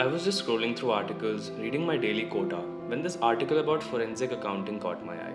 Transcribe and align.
I 0.00 0.06
was 0.06 0.24
just 0.24 0.42
scrolling 0.42 0.74
through 0.74 0.92
articles, 0.92 1.50
reading 1.58 1.84
my 1.84 1.98
daily 1.98 2.22
quota, 2.22 2.56
when 2.90 3.02
this 3.02 3.18
article 3.20 3.58
about 3.58 3.82
forensic 3.82 4.32
accounting 4.32 4.80
caught 4.80 5.04
my 5.04 5.12
eye. 5.12 5.34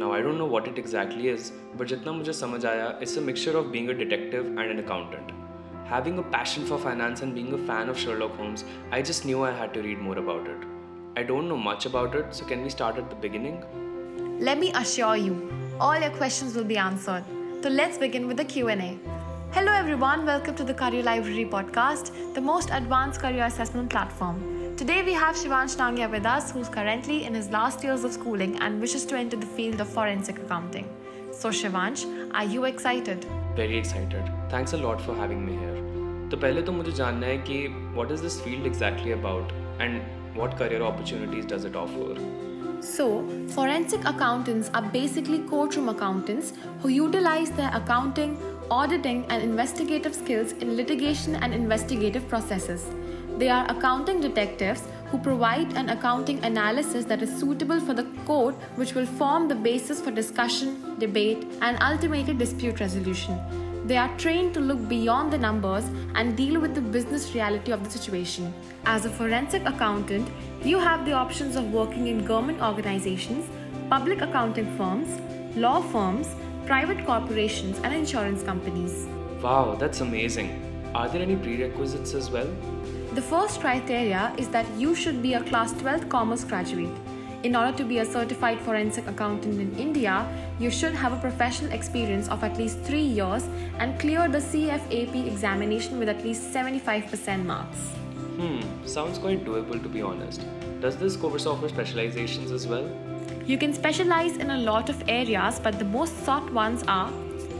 Now 0.00 0.12
I 0.12 0.20
don't 0.20 0.36
know 0.36 0.44
what 0.44 0.68
it 0.68 0.76
exactly 0.76 1.28
is, 1.28 1.52
but 1.78 1.88
jitna 1.92 2.12
mujhe 2.16 2.34
samajh 2.40 2.66
aaya, 2.72 3.00
it's 3.00 3.16
a 3.16 3.22
mixture 3.28 3.56
of 3.60 3.72
being 3.72 3.88
a 3.88 3.94
detective 3.94 4.44
and 4.44 4.74
an 4.74 4.82
accountant. 4.82 5.32
Having 5.86 6.18
a 6.18 6.26
passion 6.34 6.66
for 6.66 6.78
finance 6.84 7.22
and 7.22 7.34
being 7.34 7.50
a 7.54 7.62
fan 7.70 7.88
of 7.88 7.98
Sherlock 7.98 8.36
Holmes, 8.42 8.66
I 8.92 9.00
just 9.00 9.24
knew 9.24 9.42
I 9.42 9.52
had 9.62 9.72
to 9.78 9.86
read 9.88 10.06
more 10.10 10.18
about 10.18 10.52
it. 10.56 10.68
I 11.16 11.22
don't 11.22 11.48
know 11.48 11.60
much 11.70 11.86
about 11.86 12.14
it, 12.14 12.34
so 12.34 12.44
can 12.44 12.62
we 12.62 12.76
start 12.76 12.98
at 12.98 13.08
the 13.08 13.20
beginning? 13.26 13.58
Let 14.50 14.58
me 14.58 14.72
assure 14.84 15.16
you, 15.16 15.34
all 15.80 15.98
your 15.98 16.14
questions 16.22 16.54
will 16.54 16.70
be 16.76 16.76
answered. 16.76 17.24
So 17.62 17.70
let's 17.70 17.96
begin 17.96 18.26
with 18.26 18.36
the 18.36 18.50
Q&A. 18.56 18.98
Hello 19.53 19.71
everyone, 19.71 20.25
welcome 20.25 20.55
to 20.55 20.63
the 20.63 20.73
Career 20.73 21.03
Library 21.03 21.45
podcast, 21.45 22.11
the 22.33 22.41
most 22.41 22.69
advanced 22.71 23.19
career 23.19 23.43
assessment 23.45 23.89
platform. 23.89 24.75
Today 24.77 25.03
we 25.03 25.13
have 25.13 25.35
Shivansh 25.35 25.75
Nangia 25.77 26.09
with 26.11 26.25
us, 26.25 26.51
who's 26.51 26.69
currently 26.69 27.25
in 27.25 27.33
his 27.33 27.49
last 27.49 27.83
years 27.83 28.03
of 28.03 28.13
schooling 28.13 28.57
and 28.61 28.79
wishes 28.79 29.05
to 29.05 29.17
enter 29.17 29.37
the 29.37 29.45
field 29.45 29.81
of 29.81 29.89
forensic 29.89 30.39
accounting. 30.39 30.87
So 31.31 31.49
Shivansh, 31.49 32.05
are 32.33 32.45
you 32.45 32.65
excited? 32.65 33.25
Very 33.55 33.77
excited. 33.77 34.31
Thanks 34.49 34.73
a 34.73 34.77
lot 34.77 35.01
for 35.01 35.15
having 35.15 35.45
me 35.45 35.53
here. 35.53 35.77
तो 36.29 36.37
पहले 36.37 36.61
तो 36.61 36.71
मुझे 36.71 36.91
जानना 36.91 37.27
है 37.27 37.37
कि 37.49 37.95
what 37.95 38.11
is 38.11 38.21
this 38.21 38.39
field 38.41 38.65
exactly 38.65 39.13
about 39.13 39.51
and 39.79 40.37
what 40.41 40.55
career 40.57 40.81
opportunities 40.81 41.45
does 41.45 41.65
it 41.65 41.75
offer? 41.75 42.15
So, 42.81 43.27
forensic 43.49 44.05
accountants 44.05 44.69
are 44.73 44.81
basically 44.81 45.39
courtroom 45.39 45.89
accountants 45.89 46.53
who 46.81 46.89
utilize 46.89 47.51
their 47.51 47.71
accounting, 47.73 48.37
auditing, 48.70 49.24
and 49.28 49.42
investigative 49.42 50.14
skills 50.14 50.52
in 50.52 50.76
litigation 50.76 51.36
and 51.36 51.54
investigative 51.54 52.28
processes. 52.28 52.86
They 53.38 53.48
are 53.48 53.68
accounting 53.68 54.20
detectives 54.20 54.82
who 55.06 55.18
provide 55.18 55.76
an 55.76 55.90
accounting 55.90 56.44
analysis 56.44 57.04
that 57.06 57.22
is 57.22 57.36
suitable 57.38 57.80
for 57.80 57.94
the 57.94 58.04
court, 58.26 58.54
which 58.76 58.94
will 58.94 59.06
form 59.06 59.48
the 59.48 59.54
basis 59.54 60.00
for 60.00 60.10
discussion, 60.10 60.96
debate, 60.98 61.46
and 61.60 61.76
ultimately 61.82 62.34
dispute 62.34 62.80
resolution. 62.80 63.38
They 63.86 63.96
are 63.98 64.16
trained 64.16 64.54
to 64.54 64.60
look 64.60 64.88
beyond 64.88 65.32
the 65.32 65.38
numbers 65.38 65.84
and 66.14 66.36
deal 66.36 66.58
with 66.60 66.74
the 66.74 66.80
business 66.80 67.34
reality 67.34 67.70
of 67.70 67.84
the 67.84 67.90
situation. 67.90 68.54
As 68.86 69.04
a 69.04 69.10
forensic 69.10 69.66
accountant, 69.66 70.28
you 70.62 70.78
have 70.78 71.04
the 71.04 71.12
options 71.12 71.56
of 71.56 71.70
working 71.70 72.06
in 72.06 72.24
government 72.24 72.62
organizations, 72.62 73.46
public 73.90 74.22
accounting 74.22 74.74
firms, 74.78 75.20
law 75.54 75.82
firms, 75.82 76.28
private 76.66 77.04
corporations, 77.04 77.78
and 77.84 77.94
insurance 77.94 78.42
companies. 78.42 79.06
Wow, 79.42 79.76
that's 79.78 80.00
amazing. 80.00 80.48
Are 80.94 81.08
there 81.08 81.22
any 81.22 81.36
prerequisites 81.36 82.14
as 82.14 82.30
well? 82.30 82.48
The 83.14 83.22
first 83.22 83.60
criteria 83.60 84.34
is 84.38 84.48
that 84.48 84.66
you 84.76 84.94
should 84.94 85.22
be 85.22 85.34
a 85.34 85.42
class 85.42 85.72
12 85.72 86.08
commerce 86.08 86.44
graduate. 86.44 86.94
In 87.42 87.54
order 87.54 87.76
to 87.76 87.84
be 87.84 87.98
a 87.98 88.04
certified 88.04 88.58
forensic 88.60 89.06
accountant 89.06 89.60
in 89.60 89.78
India, 89.78 90.26
you 90.58 90.70
should 90.70 90.94
have 90.94 91.12
a 91.12 91.16
professional 91.16 91.72
experience 91.72 92.28
of 92.28 92.42
at 92.42 92.56
least 92.56 92.80
3 92.80 93.00
years 93.00 93.44
and 93.78 94.00
clear 94.00 94.28
the 94.28 94.38
CFAP 94.38 95.26
examination 95.26 95.98
with 95.98 96.08
at 96.08 96.24
least 96.24 96.54
75% 96.54 97.44
marks. 97.44 97.78
Hmm, 98.38 98.62
sounds 98.86 99.18
quite 99.18 99.44
doable 99.44 99.82
to 99.82 99.88
be 99.88 100.00
honest. 100.00 100.46
Does 100.80 100.96
this 100.96 101.16
course 101.16 101.44
offer 101.44 101.68
specializations 101.68 102.50
as 102.50 102.66
well? 102.66 102.88
You 103.45 103.57
can 103.57 103.73
specialize 103.73 104.37
in 104.37 104.51
a 104.51 104.57
lot 104.57 104.89
of 104.89 105.03
areas, 105.07 105.59
but 105.59 105.79
the 105.79 105.85
most 105.85 106.23
sought 106.25 106.51
ones 106.53 106.83
are 106.87 107.11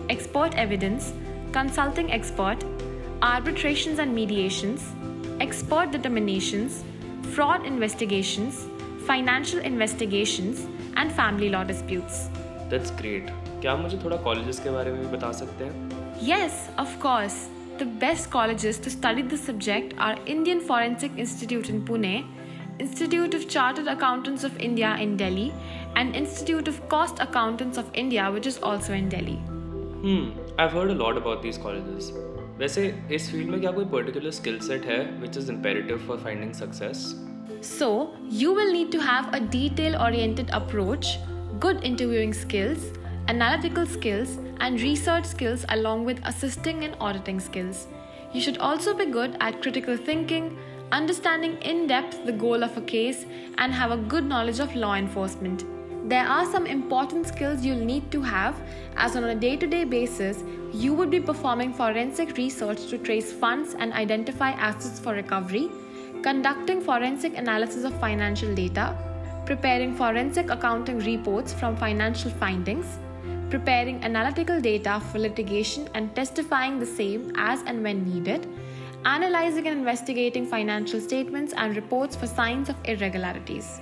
expert 0.09 0.55
evidence, 0.55 1.13
consulting 1.51 2.11
expert, 2.11 2.63
arbitrations 3.21 3.99
and 3.99 4.13
mediations, 4.13 4.83
expert 5.39 5.91
determinations, 5.91 6.83
fraud 7.33 7.65
investigations, 7.65 8.67
financial 9.07 9.59
investigations, 9.59 10.67
and 10.95 11.11
family 11.11 11.49
law 11.49 11.63
disputes. 11.63 12.29
That's 12.69 12.91
great. 13.01 13.31
क्या 13.61 13.71
आप 13.71 13.79
मुझे 13.79 13.97
थोड़ा 14.03 14.17
colleges 14.23 14.59
के 14.63 14.69
बारे 14.69 14.91
में 14.91 15.01
भी 15.01 15.17
बता 15.17 15.31
सकते 15.31 15.63
हैं? 15.63 15.89
Yes, 16.27 16.51
of 16.83 16.99
course. 17.05 17.37
The 17.79 17.87
best 18.03 18.29
colleges 18.31 18.77
to 18.85 18.91
study 18.93 19.23
this 19.33 19.43
subject 19.49 19.93
are 19.97 20.15
Indian 20.35 20.61
Forensic 20.69 21.17
Institute 21.17 21.69
in 21.73 21.81
Pune, 21.89 22.23
Institute 22.79 23.33
of 23.33 23.47
Chartered 23.49 23.87
Accountants 23.87 24.43
of 24.43 24.57
India 24.57 24.95
in 24.99 25.15
Delhi, 25.17 25.53
and 25.95 26.15
Institute 26.15 26.67
of 26.67 26.81
Cost 26.89 27.19
Accountants 27.19 27.77
of 27.77 27.89
India, 27.93 28.31
which 28.31 28.47
is 28.47 28.57
also 28.59 28.93
in 28.93 29.09
Delhi. 29.09 29.39
Hmm, 30.03 30.29
I've 30.57 30.71
heard 30.71 30.91
a 30.91 30.99
lot 31.05 31.17
about 31.17 31.41
these 31.43 31.57
colleges. 31.57 32.11
वैसे 32.59 32.83
इस 33.15 33.29
field 33.31 33.49
में 33.49 33.59
क्या 33.61 33.71
कोई 33.71 33.85
particular 33.91 34.31
skill 34.37 34.59
set 34.59 34.85
है 34.85 34.99
which 35.19 35.37
is 35.37 35.49
imperative 35.49 35.97
for 36.07 36.17
finding 36.23 36.53
success 36.53 37.03
So, 37.61 37.87
you 38.39 38.53
will 38.53 38.71
need 38.73 38.91
to 38.91 38.99
have 39.05 39.33
a 39.33 39.39
detail 39.53 39.95
oriented 40.01 40.51
approach, 40.57 41.07
good 41.59 41.81
interviewing 41.83 42.33
skills, 42.41 42.85
analytical 43.33 43.85
skills, 43.95 44.35
and 44.67 44.81
research 44.81 45.25
skills, 45.25 45.65
along 45.75 46.05
with 46.05 46.21
assisting 46.31 46.85
and 46.85 46.95
auditing 47.07 47.41
skills. 47.47 47.81
You 48.33 48.43
should 48.45 48.59
also 48.59 48.93
be 48.93 49.07
good 49.17 49.35
at 49.41 49.61
critical 49.61 49.97
thinking, 49.97 50.47
understanding 50.92 51.56
in 51.62 51.86
depth 51.86 52.24
the 52.24 52.32
goal 52.32 52.62
of 52.62 52.76
a 52.76 52.80
case, 52.80 53.26
and 53.58 53.72
have 53.72 53.90
a 53.90 53.96
good 53.96 54.24
knowledge 54.24 54.60
of 54.60 54.74
law 54.74 54.94
enforcement. 54.94 55.64
There 56.08 56.26
are 56.26 56.44
some 56.50 56.66
important 56.66 57.26
skills 57.26 57.64
you'll 57.64 57.84
need 57.84 58.10
to 58.12 58.20
have, 58.20 58.60
as 58.96 59.16
on 59.16 59.24
a 59.24 59.34
day 59.34 59.56
to 59.56 59.66
day 59.66 59.84
basis, 59.84 60.44
you 60.72 60.92
would 60.92 61.10
be 61.10 61.20
performing 61.20 61.72
forensic 61.72 62.36
research 62.36 62.88
to 62.88 62.98
trace 62.98 63.32
funds 63.32 63.74
and 63.78 63.92
identify 63.92 64.50
assets 64.50 65.00
for 65.00 65.14
recovery, 65.14 65.70
conducting 66.22 66.82
forensic 66.82 67.38
analysis 67.38 67.84
of 67.84 67.98
financial 68.00 68.54
data, 68.54 68.96
preparing 69.46 69.94
forensic 69.94 70.50
accounting 70.50 70.98
reports 70.98 71.54
from 71.54 71.76
financial 71.76 72.30
findings, 72.32 72.98
preparing 73.48 74.02
analytical 74.04 74.60
data 74.60 75.00
for 75.10 75.18
litigation 75.18 75.88
and 75.94 76.14
testifying 76.14 76.78
the 76.78 76.86
same 76.86 77.32
as 77.36 77.62
and 77.62 77.82
when 77.82 78.04
needed, 78.04 78.46
analyzing 79.06 79.66
and 79.68 79.78
investigating 79.78 80.46
financial 80.46 80.98
statements 80.98 81.52
and 81.56 81.76
reports 81.76 82.16
for 82.16 82.26
signs 82.26 82.70
of 82.70 82.76
irregularities. 82.84 83.80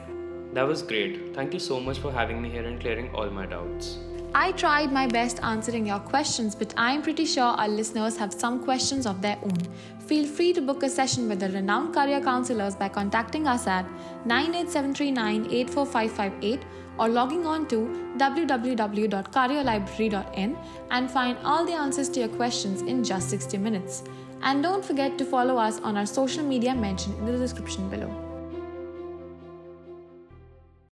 That 0.52 0.66
was 0.66 0.82
great. 0.82 1.32
Thank 1.34 1.54
you 1.54 1.60
so 1.60 1.78
much 1.78 1.98
for 1.98 2.12
having 2.12 2.42
me 2.42 2.50
here 2.50 2.64
and 2.64 2.80
clearing 2.80 3.14
all 3.14 3.30
my 3.30 3.46
doubts. 3.46 3.98
I 4.34 4.52
tried 4.52 4.90
my 4.90 5.06
best 5.06 5.40
answering 5.42 5.86
your 5.86 5.98
questions, 5.98 6.54
but 6.54 6.72
I'm 6.78 7.02
pretty 7.02 7.26
sure 7.26 7.44
our 7.44 7.68
listeners 7.68 8.16
have 8.16 8.32
some 8.32 8.64
questions 8.64 9.04
of 9.04 9.20
their 9.20 9.36
own. 9.42 9.58
Feel 10.06 10.26
free 10.26 10.54
to 10.54 10.62
book 10.62 10.82
a 10.82 10.88
session 10.88 11.28
with 11.28 11.40
the 11.40 11.50
renowned 11.50 11.94
career 11.94 12.18
counselors 12.18 12.74
by 12.74 12.88
contacting 12.88 13.46
us 13.46 13.66
at 13.66 13.84
98739 14.24 16.64
or 16.98 17.10
logging 17.10 17.46
on 17.46 17.68
to 17.68 17.76
www.careerlibrary.in 18.16 20.56
and 20.90 21.10
find 21.10 21.36
all 21.44 21.66
the 21.66 21.74
answers 21.74 22.08
to 22.08 22.20
your 22.20 22.30
questions 22.30 22.80
in 22.80 23.04
just 23.04 23.28
60 23.28 23.58
minutes. 23.58 24.02
And 24.42 24.62
don't 24.62 24.82
forget 24.82 25.18
to 25.18 25.26
follow 25.26 25.58
us 25.58 25.78
on 25.80 25.98
our 25.98 26.06
social 26.06 26.42
media 26.42 26.74
mentioned 26.74 27.18
in 27.18 27.26
the 27.26 27.36
description 27.36 27.90
below. 27.90 28.31